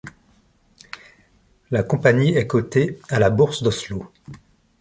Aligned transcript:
La 1.69 1.83
compagnie 1.83 2.33
est 2.35 2.47
cotée 2.47 2.97
à 3.09 3.19
la 3.19 3.29
bourse 3.29 3.61
d'Oslo. 3.61 4.11